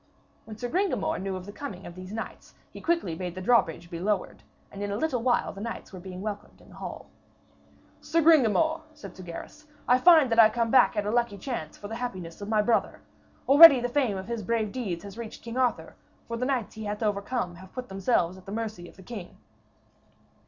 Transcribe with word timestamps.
When 0.45 0.57
Sir 0.57 0.67
Gringamor 0.67 1.19
knew 1.21 1.35
of 1.35 1.45
the 1.45 1.51
coming 1.51 1.85
of 1.85 1.93
these 1.93 2.11
knights, 2.11 2.55
quickly 2.81 3.11
he 3.11 3.17
bade 3.19 3.35
the 3.35 3.41
drawbridge 3.41 3.83
to 3.85 3.91
be 3.91 3.99
lowered, 3.99 4.41
and 4.71 4.81
in 4.81 4.91
a 4.91 4.97
little 4.97 5.21
while 5.21 5.53
the 5.53 5.61
knights 5.61 5.93
were 5.93 5.99
being 5.99 6.23
welcomed 6.23 6.59
in 6.59 6.69
the 6.69 6.75
hall. 6.77 7.05
'Sir 8.01 8.19
Gringamor,' 8.23 8.81
said 8.95 9.15
Sir 9.15 9.21
Gaheris, 9.21 9.67
'I 9.87 9.99
find 9.99 10.31
that 10.31 10.39
I 10.39 10.49
come 10.49 10.73
at 10.73 11.05
a 11.05 11.11
lucky 11.11 11.37
chance 11.37 11.77
for 11.77 11.87
the 11.87 11.97
happiness 12.01 12.41
of 12.41 12.49
my 12.49 12.63
brother. 12.63 13.01
Already 13.47 13.79
the 13.79 13.89
fame 13.89 14.17
of 14.17 14.25
his 14.27 14.41
brave 14.41 14.71
deeds 14.71 15.03
has 15.03 15.19
reached 15.19 15.43
King 15.43 15.55
Arthur, 15.55 15.95
for 16.27 16.35
the 16.35 16.47
knights 16.47 16.73
he 16.73 16.85
hath 16.85 17.03
overcome 17.03 17.53
have 17.57 17.71
put 17.71 17.87
themselves 17.87 18.37
in 18.39 18.43
the 18.45 18.51
mercy 18.51 18.89
of 18.89 18.95
the 18.95 19.03
king.' 19.03 19.37